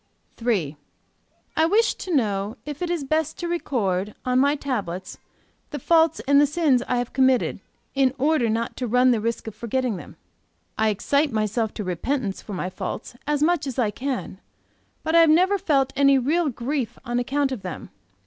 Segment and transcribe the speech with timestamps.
[0.43, 0.77] "III.
[1.55, 5.19] I wish to know if it is best to record, on my tablets,
[5.69, 7.59] the faults and the sins I have committed,
[7.93, 10.15] in order not to run the risk of forgetting them.
[10.75, 14.39] I excite in myself to repentance for my faults as much as I can;
[15.03, 17.91] but I have never felt any real grief on account of them.